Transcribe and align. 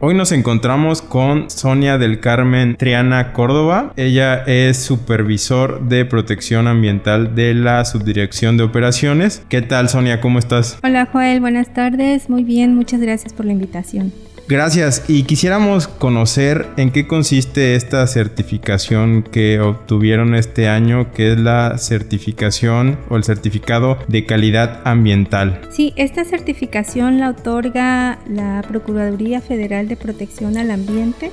Hoy 0.00 0.14
nos 0.14 0.30
encontramos 0.30 1.02
con 1.02 1.50
Sonia 1.50 1.98
del 1.98 2.20
Carmen 2.20 2.76
Triana 2.76 3.32
Córdoba. 3.32 3.92
Ella 3.96 4.44
es 4.46 4.76
supervisor 4.76 5.88
de 5.88 6.04
protección 6.04 6.68
ambiental 6.68 7.34
de 7.34 7.52
la 7.52 7.84
Subdirección 7.84 8.56
de 8.56 8.62
Operaciones. 8.62 9.42
¿Qué 9.48 9.60
tal 9.60 9.88
Sonia? 9.88 10.20
¿Cómo 10.20 10.38
estás? 10.38 10.78
Hola 10.84 11.08
Joel, 11.12 11.40
buenas 11.40 11.74
tardes. 11.74 12.30
Muy 12.30 12.44
bien, 12.44 12.76
muchas 12.76 13.00
gracias 13.00 13.32
por 13.32 13.44
la 13.46 13.50
invitación. 13.50 14.12
Gracias 14.48 15.04
y 15.08 15.24
quisiéramos 15.24 15.88
conocer 15.88 16.68
en 16.78 16.90
qué 16.90 17.06
consiste 17.06 17.74
esta 17.74 18.06
certificación 18.06 19.22
que 19.22 19.60
obtuvieron 19.60 20.34
este 20.34 20.68
año, 20.68 21.12
que 21.12 21.32
es 21.32 21.38
la 21.38 21.76
certificación 21.76 22.98
o 23.10 23.16
el 23.16 23.24
certificado 23.24 23.98
de 24.08 24.24
calidad 24.24 24.80
ambiental. 24.84 25.60
Sí, 25.70 25.92
esta 25.96 26.24
certificación 26.24 27.20
la 27.20 27.28
otorga 27.28 28.20
la 28.26 28.64
Procuraduría 28.66 29.42
Federal 29.42 29.86
de 29.86 29.96
Protección 29.96 30.56
al 30.56 30.70
Ambiente 30.70 31.30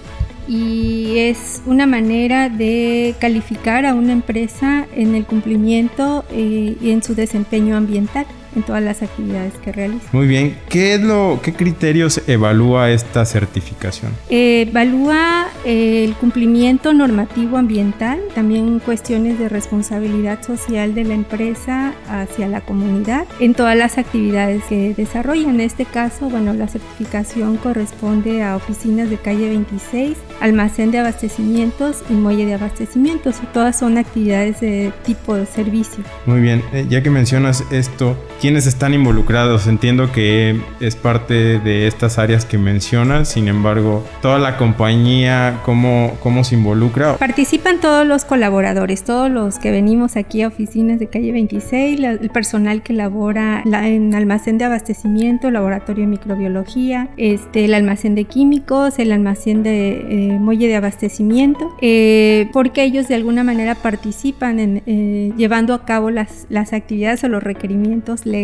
y 0.49 1.17
es 1.17 1.61
una 1.65 1.87
manera 1.87 2.49
de 2.49 3.15
calificar 3.19 3.85
a 3.85 3.93
una 3.93 4.11
empresa 4.11 4.87
en 4.93 5.15
el 5.15 5.25
cumplimiento 5.25 6.25
eh, 6.31 6.75
y 6.81 6.91
en 6.91 7.01
su 7.01 7.15
desempeño 7.15 7.77
ambiental 7.77 8.25
en 8.55 8.63
todas 8.63 8.83
las 8.83 9.01
actividades 9.01 9.53
que 9.63 9.71
realiza. 9.71 10.07
Muy 10.11 10.27
bien, 10.27 10.57
¿qué 10.69 10.95
es 10.95 11.01
lo, 11.01 11.39
qué 11.41 11.53
criterios 11.53 12.21
evalúa 12.27 12.91
esta 12.91 13.25
certificación? 13.25 14.11
evalúa 14.29 15.47
el 15.65 16.13
cumplimiento 16.15 16.93
normativo 16.93 17.57
ambiental, 17.57 18.19
también 18.33 18.79
cuestiones 18.79 19.39
de 19.39 19.49
responsabilidad 19.49 20.43
social 20.43 20.93
de 20.93 21.03
la 21.03 21.13
empresa 21.13 21.93
hacia 22.09 22.47
la 22.47 22.61
comunidad 22.61 23.25
en 23.39 23.53
todas 23.53 23.77
las 23.77 23.97
actividades 23.97 24.63
que 24.65 24.93
desarrolla. 24.95 25.49
En 25.49 25.61
este 25.61 25.85
caso, 25.85 26.29
bueno, 26.29 26.53
la 26.53 26.67
certificación 26.67 27.57
corresponde 27.57 28.43
a 28.43 28.55
oficinas 28.55 29.09
de 29.09 29.17
calle 29.17 29.49
26, 29.49 30.17
almacén 30.41 30.91
de 30.91 30.99
abastecimientos 30.99 32.03
y 32.09 32.13
muelle 32.13 32.45
de 32.45 32.53
abastecimientos. 32.53 33.35
Todas 33.53 33.79
son 33.79 33.97
actividades 33.97 34.59
de 34.59 34.91
tipo 35.05 35.35
de 35.35 35.45
servicio. 35.45 36.03
Muy 36.25 36.41
bien, 36.41 36.63
eh, 36.73 36.85
ya 36.89 37.01
que 37.01 37.09
mencionas 37.09 37.63
esto, 37.71 38.17
¿quiénes 38.45 38.67
están 38.67 38.93
involucrados? 38.93 39.65
Entiendo 39.65 40.11
que 40.11 40.61
es 40.79 40.95
parte 40.95 41.57
de 41.57 41.87
estas 41.87 42.19
áreas 42.19 42.45
que 42.45 42.59
mencionas, 42.59 43.29
sin 43.29 43.47
embargo, 43.47 44.05
toda 44.21 44.37
la 44.37 44.55
compañía, 44.55 45.61
¿cómo, 45.65 46.15
cómo 46.21 46.43
se 46.43 46.53
involucra? 46.53 47.17
Participan 47.17 47.81
todos 47.81 48.05
los 48.05 48.23
colaboradores, 48.23 49.03
todos 49.03 49.31
los 49.31 49.57
que 49.57 49.71
venimos 49.71 50.15
aquí 50.15 50.43
a 50.43 50.47
oficinas 50.49 50.99
de 50.99 51.07
calle 51.07 51.31
26, 51.31 51.99
el 51.99 52.29
personal 52.29 52.83
que 52.83 52.93
labora 52.93 53.63
en 53.65 54.13
almacén 54.13 54.59
de 54.59 54.65
abastecimiento, 54.65 55.49
laboratorio 55.49 56.03
de 56.03 56.11
microbiología, 56.11 57.09
este, 57.17 57.65
el 57.65 57.73
almacén 57.73 58.13
de 58.13 58.25
químicos, 58.25 58.99
el 58.99 59.11
almacén 59.11 59.63
de... 59.63 60.05
Eh, 60.07 60.37
muelle 60.39 60.67
de 60.67 60.75
abastecimiento, 60.75 61.75
eh, 61.81 62.47
porque 62.53 62.83
ellos 62.83 63.07
de 63.07 63.15
alguna 63.15 63.43
manera 63.43 63.73
participan 63.73 64.59
en 64.59 64.83
eh, 64.85 65.31
llevando 65.35 65.73
a 65.73 65.85
cabo 65.85 66.11
las, 66.11 66.45
las 66.49 66.73
actividades 66.73 67.23
o 67.23 67.29
los 67.29 67.41
requerimientos 67.41 68.25
legales 68.25 68.34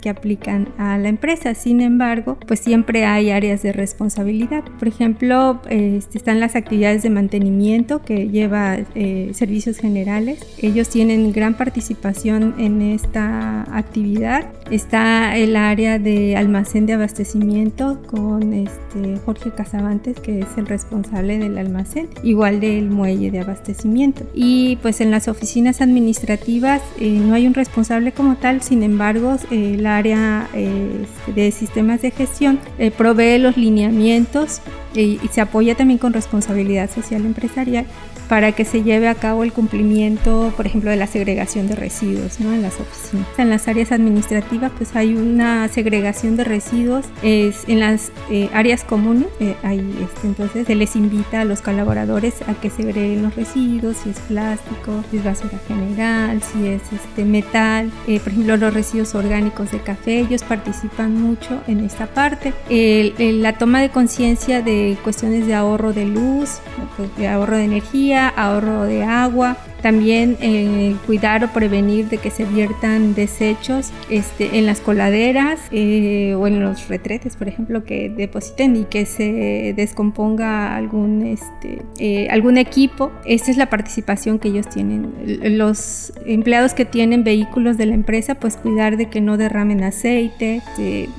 que 0.00 0.08
aplican 0.08 0.68
a 0.76 0.98
la 0.98 1.08
empresa. 1.08 1.54
Sin 1.54 1.80
embargo, 1.80 2.36
pues 2.46 2.60
siempre 2.60 3.04
hay 3.04 3.30
áreas 3.30 3.62
de 3.62 3.72
responsabilidad. 3.72 4.64
Por 4.78 4.88
ejemplo, 4.88 5.60
este, 5.68 6.18
están 6.18 6.40
las 6.40 6.56
actividades 6.56 7.02
de 7.02 7.10
mantenimiento 7.10 8.02
que 8.02 8.28
lleva 8.28 8.78
eh, 8.94 9.30
servicios 9.34 9.78
generales. 9.78 10.40
Ellos 10.60 10.88
tienen 10.88 11.32
gran 11.32 11.54
participación 11.54 12.54
en 12.58 12.82
esta 12.82 13.62
actividad. 13.76 14.50
Está 14.70 15.36
el 15.36 15.54
área 15.54 16.00
de 16.00 16.36
almacén 16.36 16.86
de 16.86 16.94
abastecimiento 16.94 18.02
con 18.06 18.52
este, 18.52 19.16
Jorge 19.24 19.52
Casavantes, 19.52 20.18
que 20.18 20.40
es 20.40 20.48
el 20.56 20.66
responsable 20.66 21.38
del 21.38 21.56
almacén, 21.56 22.08
igual 22.24 22.58
del 22.58 22.90
muelle 22.90 23.30
de 23.30 23.40
abastecimiento. 23.40 24.24
Y 24.34 24.76
pues 24.82 25.00
en 25.00 25.12
las 25.12 25.28
oficinas 25.28 25.80
administrativas 25.80 26.82
eh, 26.98 27.20
no 27.24 27.34
hay 27.34 27.46
un 27.46 27.54
responsable 27.54 28.10
como 28.10 28.36
tal, 28.36 28.62
sin 28.62 28.82
embargo 28.82 29.35
eh, 29.44 29.74
el 29.74 29.86
área 29.86 30.48
eh, 30.54 31.04
de 31.34 31.50
sistemas 31.50 32.02
de 32.02 32.10
gestión 32.10 32.58
provee 32.96 33.38
los 33.38 33.56
lineamientos 33.56 34.60
y 35.02 35.28
se 35.30 35.40
apoya 35.40 35.74
también 35.74 35.98
con 35.98 36.12
responsabilidad 36.12 36.90
social 36.90 37.24
empresarial 37.24 37.86
para 38.28 38.52
que 38.52 38.64
se 38.64 38.82
lleve 38.82 39.08
a 39.08 39.14
cabo 39.14 39.44
el 39.44 39.52
cumplimiento, 39.52 40.52
por 40.56 40.66
ejemplo, 40.66 40.90
de 40.90 40.96
la 40.96 41.06
segregación 41.06 41.68
de 41.68 41.76
residuos 41.76 42.40
¿no? 42.40 42.52
en 42.52 42.62
las 42.62 42.74
oficinas. 42.80 43.26
En 43.38 43.50
las 43.50 43.68
áreas 43.68 43.92
administrativas, 43.92 44.72
pues 44.76 44.96
hay 44.96 45.14
una 45.14 45.68
segregación 45.68 46.36
de 46.36 46.44
residuos 46.44 47.06
es, 47.22 47.62
en 47.68 47.80
las 47.80 48.10
eh, 48.30 48.48
áreas 48.52 48.84
comunes. 48.84 49.28
Eh, 49.40 49.54
este, 49.62 50.26
entonces 50.26 50.66
se 50.66 50.74
les 50.74 50.96
invita 50.96 51.42
a 51.42 51.44
los 51.44 51.60
colaboradores 51.60 52.42
a 52.48 52.54
que 52.54 52.70
segreguen 52.70 53.22
los 53.22 53.36
residuos, 53.36 53.96
si 53.98 54.10
es 54.10 54.18
plástico, 54.20 55.04
si 55.10 55.18
es 55.18 55.24
basura 55.24 55.58
general, 55.68 56.42
si 56.42 56.66
es 56.66 56.82
este, 56.92 57.24
metal, 57.24 57.90
eh, 58.08 58.18
por 58.20 58.32
ejemplo, 58.32 58.56
los 58.56 58.74
residuos 58.74 59.14
orgánicos 59.14 59.70
de 59.70 59.80
café. 59.80 60.20
Ellos 60.20 60.42
participan 60.42 61.20
mucho 61.20 61.62
en 61.66 61.84
esta 61.84 62.06
parte. 62.06 62.52
la 62.68 63.58
toma 63.58 63.80
de 63.80 63.90
conciencia 63.90 64.62
de 64.62 64.85
cuestiones 64.94 65.46
de 65.46 65.54
ahorro 65.54 65.92
de 65.92 66.06
luz, 66.06 66.60
pues, 66.96 67.14
de 67.16 67.28
ahorro 67.28 67.56
de 67.56 67.64
energía 67.64 68.28
ahorro 68.28 68.84
de 68.84 69.02
agua, 69.02 69.56
también 69.82 70.36
eh, 70.40 70.96
cuidar 71.06 71.44
o 71.44 71.48
prevenir 71.52 72.08
de 72.08 72.18
que 72.18 72.30
se 72.30 72.44
viertan 72.44 73.14
desechos 73.14 73.92
este, 74.10 74.58
en 74.58 74.66
las 74.66 74.80
coladeras 74.80 75.60
eh, 75.70 76.34
o 76.34 76.46
en 76.46 76.60
los 76.60 76.88
retretes, 76.88 77.36
por 77.36 77.46
ejemplo, 77.46 77.84
que 77.84 78.08
depositen 78.08 78.74
y 78.74 78.84
que 78.84 79.06
se 79.06 79.74
descomponga 79.76 80.74
algún, 80.74 81.24
este, 81.26 81.82
eh, 81.98 82.28
algún 82.30 82.58
equipo. 82.58 83.12
Esta 83.26 83.50
es 83.50 83.56
la 83.56 83.70
participación 83.70 84.38
que 84.38 84.48
ellos 84.48 84.68
tienen. 84.68 85.12
Los 85.56 86.12
empleados 86.24 86.74
que 86.74 86.84
tienen 86.84 87.22
vehículos 87.22 87.76
de 87.76 87.86
la 87.86 87.94
empresa, 87.94 88.34
pues 88.34 88.56
cuidar 88.56 88.96
de 88.96 89.06
que 89.06 89.20
no 89.20 89.36
derramen 89.36 89.84
aceite, 89.84 90.62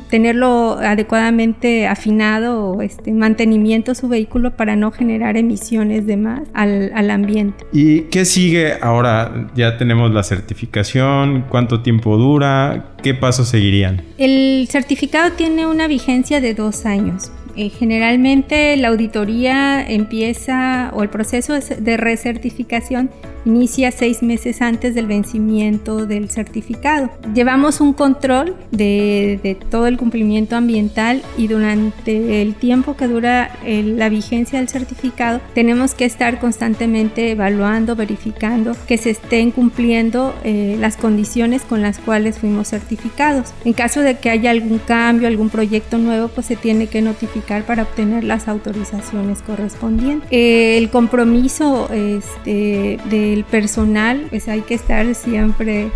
tenerlo 0.10 0.78
adecuadamente 0.80 1.88
afinado 1.88 2.72
o 2.72 2.82
este, 2.82 3.12
mantenimiento 3.58 3.96
su 3.96 4.08
vehículo 4.08 4.56
para 4.56 4.76
no 4.76 4.92
generar 4.92 5.38
emisiones 5.38 6.06
de 6.06 6.18
más 6.18 6.42
al, 6.54 6.92
al 6.94 7.10
ambiente. 7.10 7.66
¿Y 7.74 8.02
qué 8.04 8.26
sigue? 8.26 8.76
ahora 8.82 9.50
ya 9.56 9.78
tenemos 9.78 10.12
la 10.12 10.24
certificación, 10.24 11.46
cuánto 11.50 11.82
tiempo 11.82 12.18
dura, 12.18 12.94
qué 13.02 13.14
pasos 13.14 13.50
seguirían. 13.50 14.02
El 14.18 14.68
certificado 14.70 15.32
tiene 15.34 15.66
una 15.66 15.88
vigencia 15.88 16.42
de 16.42 16.54
dos 16.54 16.86
años. 16.86 17.32
Eh, 17.56 17.70
generalmente 17.70 18.78
la 18.78 18.90
auditoría 18.90 19.82
empieza 19.88 20.92
o 20.94 21.02
el 21.02 21.10
proceso 21.10 21.54
de 21.54 21.98
recertificación 21.98 23.10
inicia 23.48 23.92
seis 23.92 24.22
meses 24.22 24.62
antes 24.62 24.94
del 24.94 25.08
vencimiento 25.08 26.06
del 26.06 26.30
certificado. 26.30 27.10
Llevamos 27.34 27.80
un 27.82 27.94
control 27.94 28.56
de, 28.72 29.58
todo 29.72 29.88
el 29.88 29.98
cumplimiento 29.98 30.56
ambiental 30.56 31.22
y 31.38 31.48
durante 31.48 32.42
el 32.42 32.56
tiempo 32.56 32.96
que 32.96 33.08
dura 33.08 33.52
la 33.66 34.10
vigencia 34.10 34.60
del 34.60 34.68
certificado 34.68 35.40
tenemos 35.54 35.94
que 35.94 36.06
estar 36.06 36.40
constantemente 36.40 37.32
evaluando, 37.32 37.96
verificando 37.96 38.76
que 38.88 38.98
se 38.98 39.12
estén 39.12 39.52
cumpliendo 39.52 40.36
eh, 40.44 40.76
las 40.80 40.98
condiciones 40.98 41.64
con 41.64 41.82
las 41.82 42.00
cuales 42.00 42.40
fuimos 42.40 42.68
certificados. 42.70 43.54
En 43.64 43.74
caso 43.74 44.02
de 44.02 44.18
que 44.18 44.30
haya 44.30 44.52
algún 44.52 44.80
cambio, 44.80 45.28
algún 45.28 45.50
proyecto 45.50 45.98
nuevo, 45.98 46.28
pues 46.28 46.48
se 46.48 46.56
tiene 46.56 46.88
que 46.88 47.02
notificar 47.02 47.64
para 47.64 47.84
obtener 47.84 48.24
las 48.24 48.48
autorizaciones 48.48 49.42
correspondientes. 49.42 50.28
Eh, 50.32 50.78
el 50.78 50.90
compromiso 50.90 51.90
este, 51.94 53.00
de 53.10 53.37
personal, 53.44 54.28
pues 54.30 54.48
hay 54.48 54.62
que 54.62 54.74
estar 54.74 55.14
siempre 55.16 55.92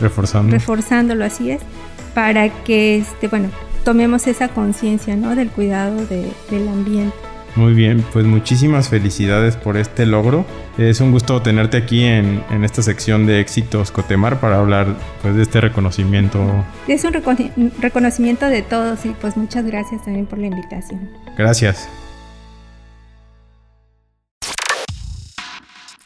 reforzando. 0.00 0.52
reforzándolo, 0.52 1.24
así 1.24 1.50
es, 1.50 1.60
para 2.14 2.48
que, 2.64 2.98
este, 2.98 3.28
bueno, 3.28 3.50
tomemos 3.84 4.26
esa 4.26 4.48
conciencia, 4.48 5.16
¿no? 5.16 5.34
Del 5.34 5.48
cuidado 5.48 6.04
del 6.06 6.68
ambiente. 6.68 7.16
Muy 7.54 7.74
bien, 7.74 8.02
pues 8.12 8.24
muchísimas 8.24 8.88
felicidades 8.88 9.56
por 9.56 9.76
este 9.76 10.06
logro. 10.06 10.46
Es 10.78 11.00
un 11.02 11.12
gusto 11.12 11.42
tenerte 11.42 11.76
aquí 11.76 12.02
en, 12.02 12.42
en, 12.50 12.64
esta 12.64 12.82
sección 12.82 13.26
de 13.26 13.40
éxitos 13.40 13.90
Cotemar 13.90 14.40
para 14.40 14.58
hablar 14.58 14.96
pues, 15.20 15.34
de 15.34 15.42
este 15.42 15.60
reconocimiento. 15.60 16.40
Es 16.88 17.04
un 17.04 17.12
reconocimiento 17.12 18.46
de 18.46 18.62
todos 18.62 19.04
y 19.04 19.10
pues 19.10 19.36
muchas 19.36 19.66
gracias 19.66 20.02
también 20.02 20.24
por 20.24 20.38
la 20.38 20.46
invitación. 20.46 21.10
Gracias. 21.36 21.88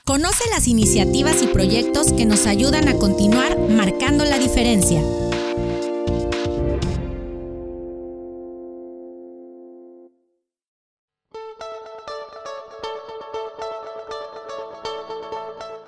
Conoce 0.07 0.45
las 0.51 0.69
iniciativas 0.69 1.43
y 1.43 1.49
proyectos 1.49 2.13
que 2.13 2.27
nos 2.27 2.47
ayudan 2.47 2.87
a 2.87 2.95
continuar 2.95 3.59
marcando 3.59 4.25
la 4.25 4.39
diferencia. 4.39 5.03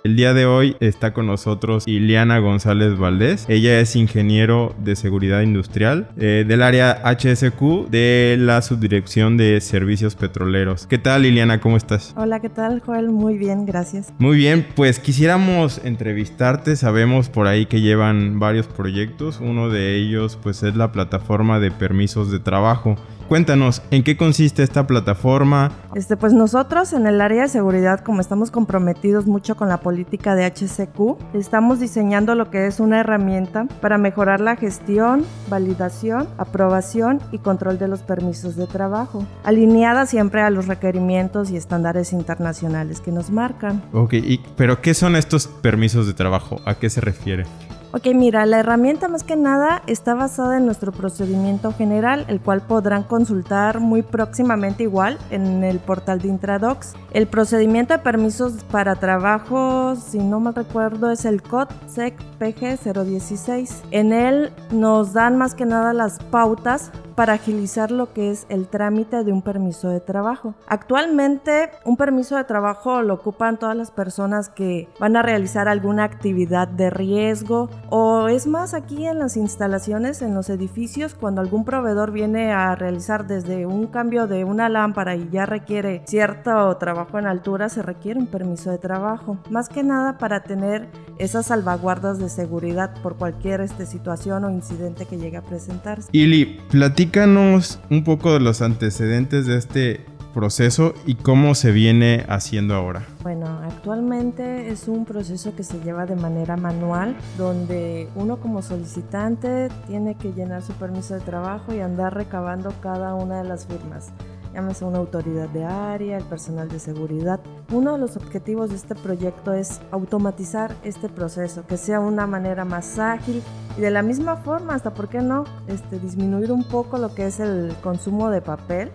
El 0.09 0.17
día 0.17 0.33
de 0.33 0.47
hoy 0.47 0.75
está 0.81 1.13
con 1.13 1.27
nosotros 1.27 1.87
Iliana 1.87 2.39
González 2.39 2.97
Valdés. 2.97 3.45
Ella 3.47 3.79
es 3.79 3.95
ingeniero 3.95 4.75
de 4.83 4.97
seguridad 4.97 5.43
industrial 5.43 6.09
eh, 6.17 6.47
del 6.49 6.63
área 6.63 7.03
HSQ 7.05 7.91
de 7.91 8.37
la 8.41 8.63
subdirección 8.63 9.37
de 9.37 9.61
servicios 9.61 10.15
petroleros. 10.15 10.87
¿Qué 10.87 10.97
tal 10.97 11.27
Iliana? 11.27 11.61
¿Cómo 11.61 11.77
estás? 11.77 12.15
Hola, 12.17 12.41
¿qué 12.41 12.49
tal 12.49 12.81
Joel? 12.81 13.11
Muy 13.11 13.37
bien, 13.37 13.67
gracias. 13.67 14.11
Muy 14.19 14.39
bien, 14.39 14.67
pues 14.75 14.99
quisiéramos 14.99 15.79
entrevistarte. 15.85 16.77
Sabemos 16.77 17.29
por 17.29 17.47
ahí 17.47 17.67
que 17.67 17.83
llevan 17.83 18.39
varios 18.39 18.67
proyectos. 18.67 19.41
Uno 19.43 19.69
de 19.69 19.97
ellos 19.97 20.39
pues 20.43 20.63
es 20.63 20.75
la 20.75 20.91
plataforma 20.91 21.61
de 21.61 21.71
permisos 21.71 22.33
de 22.33 22.39
trabajo. 22.39 22.97
Cuéntanos, 23.29 23.83
¿en 23.91 24.05
qué 24.05 24.17
consiste 24.17 24.63
esta 24.63 24.87
plataforma? 24.87 25.71
Este, 25.95 26.17
pues 26.17 26.33
nosotros 26.33 26.95
en 26.95 27.07
el 27.07 27.21
área 27.21 27.43
de 27.43 27.49
seguridad, 27.49 28.01
como 28.01 28.23
estamos 28.23 28.51
comprometidos 28.51 29.27
mucho 29.27 29.55
con 29.55 29.69
la 29.69 29.81
política 29.81 30.35
de 30.35 30.47
HCQ, 30.47 31.35
estamos 31.35 31.79
diseñando 31.79 32.35
lo 32.35 32.51
que 32.51 32.67
es 32.67 32.81
una 32.81 33.01
herramienta 33.01 33.67
para 33.83 33.99
mejorar 33.99 34.41
la 34.41 34.57
gestión, 34.57 35.27
validación, 35.51 36.27
aprobación 36.39 37.21
y 37.31 37.39
control 37.39 37.79
de 37.79 37.89
los 37.89 38.01
permisos 38.01 38.57
de 38.57 38.67
trabajo, 38.67 39.27
alineada 39.45 40.07
siempre 40.07 40.41
a 40.41 40.49
los 40.49 40.67
requerimientos 40.67 41.51
y 41.51 41.59
estándares 41.59 42.15
internacionales 42.15 43.03
que 43.03 43.13
nos 43.13 43.29
marcan. 43.29 43.83
Ok, 43.93 44.15
pero 44.57 44.81
¿qué 44.81 44.95
son 44.95 45.17
estos 45.17 45.49
permisos 45.49 46.07
de 46.07 46.15
trabajo? 46.15 46.63
¿A 46.65 46.77
qué 46.77 46.89
se 46.89 47.03
refiere? 47.03 47.45
Ok, 47.91 48.09
mira, 48.15 48.45
la 48.45 48.61
herramienta 48.61 49.09
más 49.09 49.25
que 49.25 49.35
nada 49.35 49.83
está 49.87 50.15
basada 50.15 50.59
en 50.59 50.67
nuestro 50.67 50.93
procedimiento 50.93 51.73
general, 51.73 52.27
el 52.29 52.39
cual 52.39 52.61
podrán 52.61 53.03
consultar 53.03 53.81
muy 53.81 54.03
próximamente 54.03 54.83
igual 54.83 55.17
en 55.31 55.65
el 55.65 55.79
portal 55.79 56.21
de 56.21 56.29
Intradocs. 56.29 56.93
El 57.13 57.27
procedimiento 57.29 57.95
de 57.95 58.01
permisos 58.01 58.63
para 58.71 58.97
trabajo, 58.97 59.97
si 59.97 60.19
no 60.19 60.39
me 60.39 60.53
recuerdo, 60.53 61.11
es 61.11 61.25
el 61.25 61.41
CODSEC 61.41 62.15
PG 62.39 62.93
016. 62.93 63.83
En 63.91 64.13
él 64.13 64.53
nos 64.71 65.15
dan 65.15 65.39
más 65.39 65.55
que 65.55 65.65
nada 65.65 65.95
las 65.95 66.19
pautas 66.25 66.93
para 67.19 67.33
agilizar 67.33 67.91
lo 67.91 68.13
que 68.13 68.31
es 68.31 68.47
el 68.49 68.69
trámite 68.69 69.25
de 69.25 69.33
un 69.33 69.43
permiso 69.43 69.89
de 69.89 69.99
trabajo. 69.99 70.55
Actualmente 70.69 71.69
un 71.85 71.97
permiso 71.97 72.37
de 72.37 72.45
trabajo 72.45 73.03
lo 73.03 73.15
ocupan 73.15 73.59
todas 73.59 73.77
las 73.77 73.91
personas 73.91 74.49
que 74.49 74.89
van 75.01 75.17
a 75.17 75.23
realizar 75.23 75.67
alguna 75.67 76.05
actividad 76.05 76.69
de 76.69 76.91
riesgo 76.91 77.71
o 77.91 78.29
es 78.29 78.47
más 78.47 78.73
aquí 78.73 79.05
en 79.05 79.19
las 79.19 79.37
instalaciones, 79.37 80.23
en 80.23 80.33
los 80.33 80.49
edificios, 80.49 81.17
cuando 81.17 81.41
algún 81.41 81.65
proveedor 81.65 82.13
viene 82.13 82.53
a 82.53 82.77
realizar 82.77 83.27
desde 83.27 83.67
un 83.67 83.89
cambio 83.89 84.29
de 84.29 84.45
una 84.45 84.69
lámpara 84.69 85.17
y 85.17 85.29
ya 85.29 85.45
requiere 85.45 86.05
cierto 86.07 86.77
trabajo 86.77 87.19
en 87.19 87.27
altura, 87.27 87.69
se 87.69 87.83
requiere 87.83 88.21
un 88.21 88.29
permiso 88.29 88.71
de 88.71 88.79
trabajo. 88.79 89.39
Más 89.51 89.69
que 89.69 89.83
nada 89.83 90.19
para 90.19 90.45
tener 90.45 90.87
esas 91.19 91.47
salvaguardas 91.47 92.21
de 92.21 92.29
seguridad 92.29 92.95
por 93.03 93.17
cualquier 93.17 93.61
este, 93.61 93.87
situación 93.87 94.45
o 94.45 94.51
incidente 94.51 95.05
que 95.05 95.19
llegue 95.19 95.39
a 95.39 95.43
presentarse. 95.43 96.11
Ili, 96.13 96.61
platícanos 97.09 97.81
un 97.91 98.05
poco 98.05 98.35
de 98.35 98.41
los 98.41 98.61
antecedentes 98.61 99.47
de 99.47 99.57
este 99.57 100.05
proceso 100.35 100.93
y 101.07 101.15
cómo 101.15 101.55
se 101.55 101.73
viene 101.73 102.27
haciendo 102.29 102.75
ahora? 102.75 103.07
Bueno, 103.23 103.47
actualmente 103.65 104.69
es 104.69 104.89
un 104.89 105.07
proceso 105.07 105.57
que 105.57 105.63
se 105.63 105.81
lleva 105.81 106.05
de 106.05 106.17
manera 106.17 106.59
manual, 106.59 107.17
donde 107.39 108.09
uno 108.15 108.39
como 108.39 108.61
solicitante 108.61 109.69
tiene 109.87 110.17
que 110.17 110.33
llenar 110.33 110.63
su 110.63 110.73
permiso 110.75 111.15
de 111.15 111.21
trabajo 111.21 111.75
y 111.75 111.81
andar 111.81 112.15
recabando 112.15 112.75
cada 112.83 113.15
una 113.15 113.43
de 113.43 113.49
las 113.49 113.67
firmas 113.67 114.13
llámese 114.53 114.85
una 114.85 114.99
autoridad 114.99 115.49
de 115.49 115.65
área, 115.65 116.19
el 116.19 116.25
personal 116.25 116.69
de 116.69 116.79
seguridad. 116.79 117.41
Uno 117.73 117.93
de 117.93 117.99
los 117.99 118.17
objetivos 118.17 118.71
de 118.71 118.77
este 118.77 118.95
proyecto 118.95 119.53
es 119.53 119.81
automatizar 119.91 120.75
este 120.83 121.09
proceso, 121.09 121.67
que 121.67 121.77
sea 121.77 122.01
una 122.01 122.27
manera 122.27 122.65
más 122.65 122.99
ágil 122.99 123.43
y 123.77 123.81
de 123.81 123.91
la 123.91 124.03
misma 124.03 124.37
forma, 124.37 124.75
hasta 124.75 124.95
por 124.95 125.09
qué 125.09 125.21
no, 125.21 125.45
este, 125.67 125.99
disminuir 125.99 126.53
un 126.53 126.65
poco 126.65 126.99
lo 126.99 127.15
que 127.15 127.27
es 127.27 127.41
el 127.41 127.75
consumo 127.83 128.31
de 128.31 128.41
papel 128.41 128.91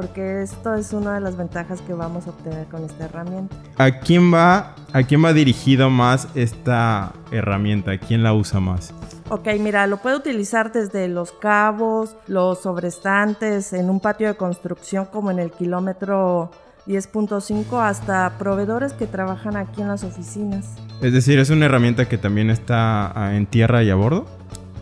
porque 0.00 0.40
esto 0.40 0.74
es 0.76 0.94
una 0.94 1.16
de 1.16 1.20
las 1.20 1.36
ventajas 1.36 1.82
que 1.82 1.92
vamos 1.92 2.26
a 2.26 2.30
obtener 2.30 2.66
con 2.68 2.82
esta 2.84 3.04
herramienta. 3.04 3.54
¿A 3.76 4.00
quién 4.00 4.32
va, 4.32 4.74
a 4.94 5.02
quién 5.02 5.22
va 5.22 5.34
dirigido 5.34 5.90
más 5.90 6.26
esta 6.34 7.12
herramienta? 7.30 7.90
¿A 7.92 7.98
quién 7.98 8.22
la 8.22 8.32
usa 8.32 8.60
más? 8.60 8.94
Ok, 9.28 9.48
mira, 9.60 9.86
lo 9.86 9.98
puede 9.98 10.16
utilizar 10.16 10.72
desde 10.72 11.06
los 11.08 11.32
cabos, 11.32 12.16
los 12.26 12.62
sobrestantes, 12.62 13.74
en 13.74 13.90
un 13.90 14.00
patio 14.00 14.28
de 14.28 14.36
construcción 14.36 15.04
como 15.04 15.30
en 15.30 15.38
el 15.38 15.50
kilómetro 15.50 16.50
10.5 16.86 17.82
hasta 17.82 18.38
proveedores 18.38 18.94
que 18.94 19.06
trabajan 19.06 19.54
aquí 19.54 19.82
en 19.82 19.88
las 19.88 20.02
oficinas. 20.02 20.76
Es 21.02 21.12
decir, 21.12 21.38
es 21.38 21.50
una 21.50 21.66
herramienta 21.66 22.08
que 22.08 22.16
también 22.16 22.48
está 22.48 23.12
ah, 23.14 23.36
en 23.36 23.44
tierra 23.44 23.82
y 23.82 23.90
a 23.90 23.96
bordo. 23.96 24.24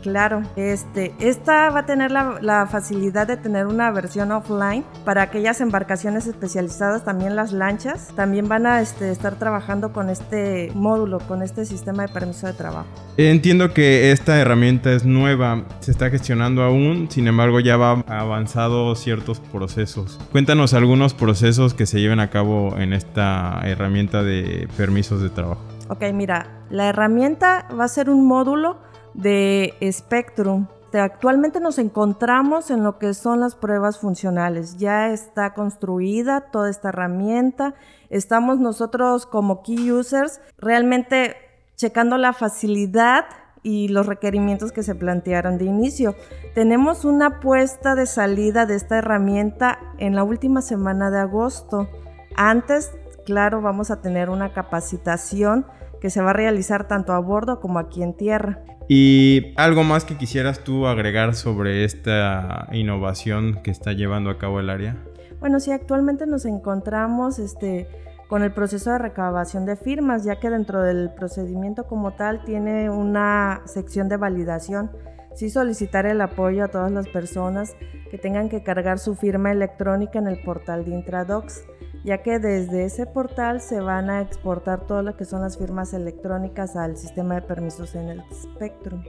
Claro, 0.03 0.43
este, 0.57 1.15
esta 1.19 1.71
va 1.71 1.81
a 1.81 1.87
tener 1.87 2.11
la, 2.11 2.67
facilidad 2.71 3.27
de 3.27 3.37
tener 3.37 3.67
una 3.67 3.91
versión 3.91 4.33
offline 4.33 4.85
para 5.05 5.23
aquellas 5.23 5.61
embarcaciones 5.61 6.27
especializadas, 6.27 7.05
también 7.05 7.35
las 7.37 7.53
lanchas, 7.53 8.09
también 8.15 8.49
van 8.49 8.67
a 8.67 8.81
este, 8.81 9.11
estar 9.11 9.37
trabajando 9.37 9.93
con 9.93 10.11
este 10.11 10.71
módulo, 10.75 11.19
con 11.21 11.43
este 11.43 11.65
sistema 11.65 12.07
de 12.07 12.13
permiso 12.13 12.47
de 12.47 12.53
trabajo. 12.53 12.89
Entiendo 13.17 13.73
que 13.75 14.13
esta 14.13 14.39
herramienta 14.39 14.93
es 14.93 15.05
nueva, 15.05 15.65
se 15.81 15.91
está 15.91 16.11
gestionando 16.11 16.63
aún, 16.63 17.09
sin 17.11 17.27
embargo 17.27 17.61
ya 17.61 17.77
va 17.77 18.05
avanzado 18.07 18.95
ciertos 18.95 19.41
procesos. 19.41 20.21
Cuéntanos 20.31 20.75
algunos 20.75 21.15
procesos 21.15 21.75
que 21.75 21.87
se 21.87 22.01
lleven 22.01 22.21
a 22.21 22.31
cabo 22.31 22.77
en 22.79 22.93
esta 22.93 23.61
herramienta 23.65 24.23
de 24.23 24.69
permisos 24.77 25.23
de 25.23 25.31
trabajo. 25.31 25.63
Ok, 25.89 26.03
mira, 26.13 26.47
la 26.71 26.89
herramienta 26.89 27.67
va 27.79 27.85
a 27.85 27.89
ser 27.89 28.11
un 28.11 28.27
módulo 28.27 28.79
de 29.19 29.75
Spectrum. 29.93 30.69
Actualmente 30.93 31.61
nos 31.61 31.79
encontramos 31.79 32.71
en 32.71 32.83
lo 32.83 32.99
que 32.99 33.13
son 33.13 33.41
las 33.41 33.55
pruebas 33.55 33.99
funcionales. 33.99 34.79
Ya 34.79 35.09
está 35.09 35.53
construida 35.53 36.51
toda 36.53 36.71
esta 36.71 36.89
herramienta. 36.89 37.75
Estamos 38.09 38.59
nosotros 38.59 39.27
como 39.27 39.63
key 39.63 39.93
users 39.93 40.41
realmente 40.57 41.37
checando 41.77 42.17
la 42.17 42.33
facilidad 42.33 43.27
y 43.63 43.89
los 43.89 44.07
requerimientos 44.07 44.73
que 44.73 44.83
se 44.83 44.95
plantearon 44.95 45.59
de 45.59 45.67
inicio. 45.67 46.15
Tenemos 46.55 47.05
una 47.05 47.41
puesta 47.41 47.95
de 47.95 48.07
salida 48.07 48.65
de 48.65 48.77
esta 48.77 48.99
herramienta 48.99 49.79
en 49.99 50.15
la 50.15 50.23
última 50.23 50.63
semana 50.63 51.11
de 51.11 51.19
agosto. 51.19 51.89
Antes, 52.37 52.93
claro, 53.27 53.61
vamos 53.61 53.91
a 53.91 54.01
tener 54.01 54.31
una 54.31 54.53
capacitación 54.55 55.67
que 56.01 56.09
se 56.09 56.23
va 56.23 56.31
a 56.31 56.35
realizar 56.35 56.89
tanto 56.89 57.13
a 57.13 57.19
bordo 57.19 57.61
como 57.61 57.79
aquí 57.79 58.03
en 58.03 58.15
tierra. 58.15 58.63
¿Y 58.89 59.53
algo 59.57 59.85
más 59.85 60.07
que 60.07 60.17
quisieras 60.17 60.61
tú 60.61 60.87
agregar 60.87 61.35
sobre 61.35 61.85
esta 61.85 62.69
innovación 62.73 63.61
que 63.63 63.71
está 63.71 63.93
llevando 63.93 64.31
a 64.31 64.39
cabo 64.39 64.61
el 64.61 64.71
área? 64.71 64.97
Bueno, 65.41 65.61
sí, 65.61 65.71
actualmente 65.71 66.27
nos 66.27 66.47
encontramos 66.47 67.39
este, 67.39 67.87
con 68.29 68.43
el 68.43 68.51
proceso 68.53 68.91
de 68.91 68.99
recabación 68.99 69.67
de 69.67 69.77
firmas, 69.77 70.25
ya 70.25 70.41
que 70.41 70.49
dentro 70.49 70.83
del 70.83 71.11
procedimiento 71.11 71.87
como 71.87 72.13
tal 72.13 72.43
tiene 72.45 72.89
una 72.89 73.61
sección 73.67 74.09
de 74.09 74.17
validación. 74.17 74.91
Sí 75.39 75.51
solicitar 75.51 76.05
el 76.05 76.21
apoyo 76.21 76.65
a 76.65 76.69
todas 76.69 76.91
las 76.91 77.07
personas 77.07 77.77
que 78.11 78.19
tengan 78.19 78.49
que 78.49 78.65
cargar 78.65 78.99
su 78.99 79.15
firma 79.15 79.53
electrónica 79.53 80.19
en 80.19 80.27
el 80.27 80.43
portal 80.43 80.85
de 80.85 80.91
Intradocs 80.91 81.63
ya 82.05 82.25
que 82.25 82.41
desde 82.41 82.85
ese 82.85 83.07
portal 83.07 83.61
se 83.61 83.79
van 83.79 84.11
a 84.11 84.21
exportar 84.21 84.85
todo 84.89 85.03
lo 85.03 85.17
que 85.17 85.25
son 85.25 85.43
las 85.43 85.57
firmas 85.57 85.93
electrónicas 85.93 86.75
al 86.75 86.97
sistema 86.97 87.37
de 87.37 87.43
permisos 87.43 87.95
en 87.95 88.09
el 88.09 88.23
Spectrum. 88.33 89.05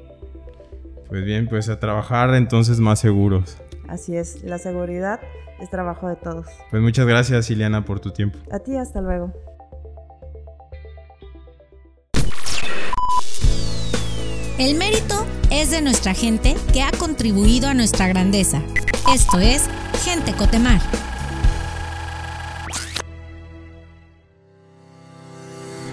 Pues 1.08 1.26
bien, 1.26 1.48
pues 1.48 1.68
a 1.68 1.80
trabajar 1.80 2.36
entonces 2.36 2.80
más 2.80 3.00
seguros. 3.00 3.58
Así 3.88 4.16
es, 4.16 4.44
la 4.44 4.60
seguridad 4.60 5.20
es 5.60 5.72
trabajo 5.72 6.10
de 6.10 6.16
todos. 6.16 6.46
Pues 6.70 6.84
muchas 6.84 7.08
gracias, 7.08 7.50
Ileana, 7.50 7.86
por 7.86 8.00
tu 8.00 8.12
tiempo. 8.12 8.38
A 8.52 8.60
ti, 8.60 8.78
hasta 8.78 9.02
luego. 9.02 9.34
El 14.60 14.76
mérito 14.76 15.26
es 15.52 15.72
de 15.72 15.82
nuestra 15.82 16.14
gente 16.14 16.56
que 16.74 16.82
ha 16.82 16.92
contribuido 16.92 17.70
a 17.70 17.74
nuestra 17.74 18.08
grandeza. 18.08 18.62
Esto 19.14 19.40
es 19.40 19.68
Gente 20.04 20.34
Cotemar. 20.34 20.80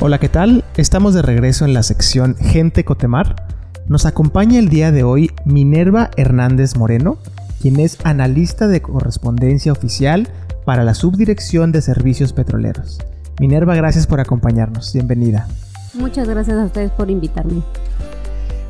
Hola, 0.01 0.19
¿qué 0.19 0.29
tal? 0.29 0.65
Estamos 0.77 1.15
de 1.15 1.23
regreso 1.23 1.65
en 1.65 1.73
la 1.73 1.83
sección 1.83 2.37
Gente 2.37 2.85
Cotemar. 2.85 3.49
Nos 3.89 4.05
acompaña 4.05 4.59
el 4.59 4.69
día 4.69 4.93
de 4.93 5.05
hoy 5.05 5.31
Minerva 5.45 6.11
Hernández 6.17 6.77
Moreno, 6.77 7.19
quien 7.61 7.81
es 7.81 7.99
analista 8.05 8.69
de 8.69 8.83
correspondencia 8.83 9.73
oficial 9.73 10.29
para 10.65 10.85
la 10.85 10.95
Subdirección 10.95 11.73
de 11.73 11.81
Servicios 11.81 12.33
Petroleros. 12.33 12.99
Minerva, 13.41 13.75
gracias 13.75 14.07
por 14.07 14.21
acompañarnos. 14.21 14.93
Bienvenida. 14.93 15.49
Muchas 15.95 16.29
gracias 16.29 16.59
a 16.59 16.65
ustedes 16.65 16.91
por 16.91 17.11
invitarme. 17.11 17.63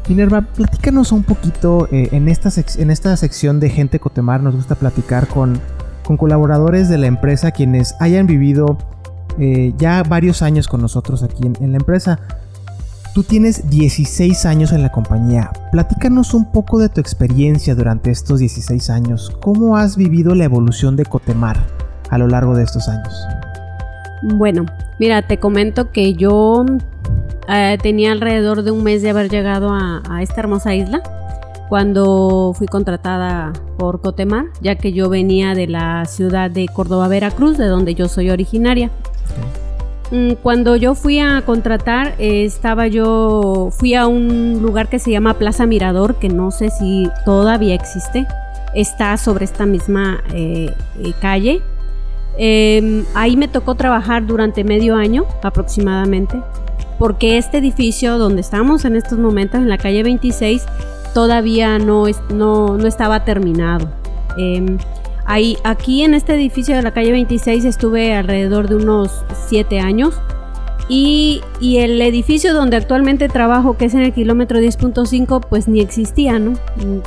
Minerva, 0.09 0.43
platícanos 0.43 1.11
un 1.11 1.25
poquito 1.25 1.89
eh, 1.91 2.11
en, 2.13 2.29
esta 2.29 2.51
en 2.81 2.91
esta 2.91 3.17
sección 3.17 3.59
de 3.59 3.71
Gente 3.71 3.99
Cotemar. 3.99 4.41
Nos 4.41 4.55
gusta 4.55 4.77
platicar 4.77 5.27
con, 5.27 5.61
con 6.05 6.17
colaboradores 6.17 6.89
de 6.89 6.99
la 6.99 7.09
empresa 7.09 7.51
quienes 7.51 7.97
hayan 7.99 8.27
vivido 8.27 8.79
eh, 9.39 9.75
ya 9.77 10.03
varios 10.03 10.41
años 10.41 10.69
con 10.69 10.81
nosotros 10.81 11.23
aquí 11.23 11.43
en, 11.61 11.73
la 11.73 11.79
empresa. 11.79 12.21
Tú 13.15 13.23
tienes 13.23 13.69
16 13.69 14.47
años 14.47 14.73
en 14.73 14.83
la 14.83 14.93
compañía. 14.93 15.51
Platícanos 15.73 16.35
un 16.35 16.53
poco 16.53 16.79
de 16.79 16.89
tu 16.89 17.01
experiencia 17.01 17.75
durante 17.75 18.11
estos 18.11 18.39
16 18.39 18.91
años. 18.91 19.37
¿Cómo 19.41 19.77
has 19.77 19.97
vivido 19.97 20.35
la 20.35 20.45
evolución 20.45 20.97
de 20.97 21.05
Cotemar 21.05 21.59
a 22.11 22.19
lo 22.19 22.29
largo 22.29 22.55
de 22.55 22.65
estos 22.65 22.89
años? 22.89 23.27
Bueno, 24.23 24.67
mira, 24.99 25.27
te 25.27 25.39
comento 25.39 25.91
que 25.93 26.15
yo 26.15 26.65
eh, 27.49 27.79
tenía 27.81 28.13
alrededor 28.13 28.63
de 28.63 28.71
un 28.71 28.83
mes 28.83 29.03
de 29.03 29.11
haber 29.11 29.29
llegado 29.29 29.71
a, 29.73 30.03
esta 30.23 30.41
hermosa 30.41 30.75
isla 30.75 31.03
cuando 31.69 32.53
fui 32.57 32.67
contratada 32.67 33.53
por 33.77 34.01
Cotemar, 34.01 34.47
ya 34.61 34.77
que 34.77 34.93
yo 34.93 35.09
venía 35.09 35.55
de 35.55 35.67
la 35.67 36.05
ciudad 36.05 36.51
de 36.51 36.67
Córdoba, 36.69 37.09
Veracruz, 37.09 37.59
de 37.59 37.67
donde 37.67 37.95
yo 37.95 38.09
soy 38.09 38.31
originaria. 38.31 38.91
Mm, 40.13 40.35
cuando 40.43 40.77
yo 40.77 40.95
fui 40.95 41.19
a 41.19 41.43
contratar, 41.45 42.15
eh, 42.19 42.45
estaba 42.45 42.87
yo, 42.87 43.71
fui 43.73 43.95
a 43.95 44.07
un 44.07 44.61
lugar 44.63 44.89
que 44.89 44.99
se 44.99 45.11
llama 45.11 45.35
Plaza 45.35 45.67
Mirador, 45.67 46.17
que 46.17 46.29
no 46.29 46.53
sé 46.53 46.71
si 46.71 47.09
todavía 47.25 47.75
existe. 47.75 48.27
Está 48.75 49.17
sobre 49.17 49.45
esta 49.45 49.67
misma 49.67 50.23
eh, 50.33 50.73
calle. 51.21 51.63
Em, 52.39 53.05
ahí 53.15 53.37
me 53.37 53.49
tocó 53.49 53.75
trabajar 53.75 54.27
durante 54.27 54.63
medio 54.63 54.95
año 54.95 55.25
aproximadamente, 55.43 56.41
porque 56.99 57.39
este 57.39 57.59
edificio 57.59 58.19
donde 58.19 58.41
estamos 58.41 58.85
en 58.85 58.97
estos 58.97 59.19
momentos, 59.19 59.61
en 59.61 59.69
la 59.69 59.79
calle 59.79 60.03
26, 60.03 60.65
todavía 61.15 61.79
no, 61.79 62.05
no, 62.33 62.77
no 62.77 62.87
estaba 62.87 63.25
terminado. 63.25 63.89
Em, 64.37 64.79
ahí, 65.25 65.57
aquí 65.65 66.03
en 66.03 66.15
este 66.15 66.35
edificio 66.35 66.77
de 66.77 66.83
la 66.83 66.93
calle 66.93 67.13
26 67.13 67.65
estuve 67.65 68.15
alrededor 68.15 68.69
de 68.69 68.77
unos 68.77 69.25
7 69.49 69.81
años. 69.81 70.15
Y, 70.89 71.41
y, 71.61 71.79
el 71.79 72.01
edificio 72.01 72.55
donde 72.55 72.77
actualmente 72.77 73.29
trabajo, 73.29 73.77
que 73.77 73.87
es 73.87 73.95
en 73.95 74.03
el 74.03 74.13
kilómetro 74.13 74.61
10.5, 74.61 75.45
pues 75.49 75.67
ni 75.67 75.81
existía, 75.81 76.39
¿no? 76.39 76.53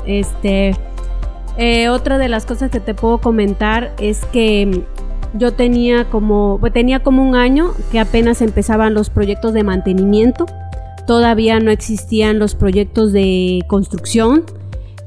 Este, 0.06 0.76
eh, 1.56 1.88
otra 1.90 2.18
de 2.18 2.28
las 2.28 2.46
cosas 2.46 2.72
que 2.72 2.80
te 2.80 2.94
puedo 2.94 3.20
comentar 3.20 3.94
es 4.00 4.26
que 4.34 4.84
yo 5.34 5.54
tenía 5.54 6.06
como, 6.06 6.58
pues, 6.60 6.74
tenía 6.74 7.02
como 7.02 7.28
un 7.28 7.36
año 7.36 7.72
que 7.92 8.00
apenas 8.00 8.42
empezaban 8.42 8.94
los 8.94 9.10
proyectos 9.10 9.54
de 9.54 9.64
mantenimiento, 9.64 10.46
todavía 11.08 11.60
no 11.60 11.72
existían 11.72 12.40
los 12.40 12.56
proyectos 12.56 13.14
de 13.14 13.64
construcción. 13.68 14.44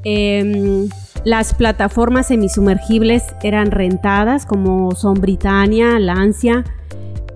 Em, 0.05 0.89
las 1.25 1.55
plataformas 1.55 2.27
semisumergibles 2.27 3.25
eran 3.43 3.71
rentadas 3.71 4.45
como 4.45 4.93
son 4.97 5.15
Britannia, 5.15 5.99
Lancia 6.01 6.65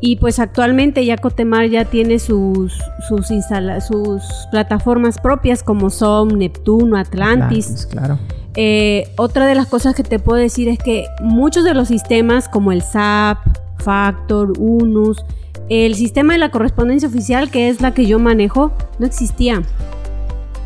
y 0.00 0.16
pues 0.16 0.38
actualmente 0.38 1.04
ya 1.04 1.16
Cotemar 1.16 1.68
ya 1.68 1.84
tiene 1.84 2.18
sus, 2.18 2.74
sus, 3.08 3.28
sus 3.28 4.22
plataformas 4.50 5.18
propias 5.18 5.62
como 5.62 5.90
son 5.90 6.38
Neptuno, 6.38 6.96
Atlantis. 6.96 7.66
Atlantis 7.66 7.86
claro. 7.86 8.18
Eh, 8.56 9.08
otra 9.16 9.46
de 9.46 9.54
las 9.54 9.66
cosas 9.66 9.94
que 9.94 10.02
te 10.02 10.18
puedo 10.18 10.38
decir 10.38 10.68
es 10.68 10.78
que 10.78 11.06
muchos 11.20 11.64
de 11.64 11.74
los 11.74 11.88
sistemas 11.88 12.48
como 12.48 12.72
el 12.72 12.82
SAP, 12.82 13.38
Factor, 13.78 14.54
UNUS, 14.58 15.24
el 15.68 15.94
sistema 15.94 16.32
de 16.32 16.38
la 16.38 16.50
correspondencia 16.50 17.08
oficial, 17.08 17.50
que 17.50 17.68
es 17.68 17.80
la 17.80 17.92
que 17.92 18.06
yo 18.06 18.18
manejo, 18.18 18.72
no 18.98 19.06
existía. 19.06 19.62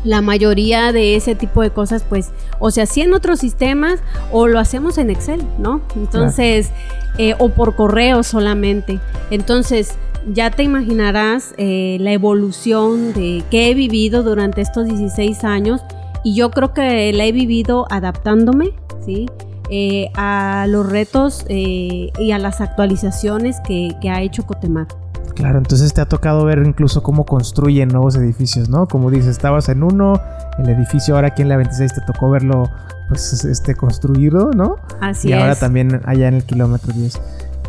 La 0.03 0.21
mayoría 0.21 0.91
de 0.91 1.15
ese 1.15 1.35
tipo 1.35 1.61
de 1.61 1.69
cosas, 1.69 2.03
pues, 2.07 2.31
o 2.59 2.71
se 2.71 2.81
hacía 2.81 3.03
en 3.03 3.13
otros 3.13 3.39
sistemas 3.39 3.99
o 4.31 4.47
lo 4.47 4.59
hacemos 4.59 4.97
en 4.97 5.09
Excel, 5.09 5.41
¿no? 5.59 5.81
Entonces, 5.95 6.71
eh, 7.17 7.35
o 7.37 7.49
por 7.49 7.75
correo 7.75 8.23
solamente. 8.23 8.99
Entonces, 9.29 9.95
ya 10.33 10.49
te 10.49 10.63
imaginarás 10.63 11.53
eh, 11.57 11.97
la 11.99 12.13
evolución 12.13 13.13
de 13.13 13.43
que 13.51 13.69
he 13.69 13.73
vivido 13.73 14.23
durante 14.23 14.61
estos 14.61 14.87
16 14.87 15.43
años 15.43 15.81
y 16.23 16.35
yo 16.35 16.51
creo 16.51 16.73
que 16.73 17.11
la 17.13 17.25
he 17.25 17.31
vivido 17.31 17.85
adaptándome, 17.89 18.71
¿sí? 19.05 19.27
Eh, 19.69 20.11
a 20.15 20.65
los 20.67 20.89
retos 20.89 21.45
eh, 21.47 22.11
y 22.19 22.31
a 22.31 22.37
las 22.37 22.59
actualizaciones 22.59 23.61
que, 23.61 23.95
ha 24.09 24.21
hecho 24.21 24.45
Cotemar. 24.45 24.87
Claro, 25.33 25.59
entonces 25.59 25.93
te 25.93 26.01
ha 26.01 26.05
tocado 26.05 26.43
ver 26.43 26.61
incluso 26.65 27.01
cómo 27.01 27.25
construyen 27.25 27.87
nuevos 27.87 28.17
edificios, 28.17 28.67
¿no? 28.67 28.85
Como 28.87 29.09
dices, 29.09 29.27
estabas 29.27 29.69
en 29.69 29.81
uno, 29.81 30.19
el 30.59 30.69
edificio 30.69 31.15
ahora 31.15 31.29
aquí 31.29 31.41
en 31.41 31.49
la 31.49 31.55
26 31.55 31.93
te 31.93 32.01
tocó 32.01 32.29
verlo 32.29 32.69
pues 33.07 33.45
este 33.45 33.75
construido, 33.75 34.51
¿no? 34.51 34.75
Así 34.99 35.29
y 35.29 35.31
es. 35.31 35.37
Y 35.37 35.41
ahora 35.41 35.55
también 35.55 36.01
allá 36.05 36.27
en 36.27 36.35
el 36.35 36.43
kilómetro 36.43 36.91
10. 36.91 37.19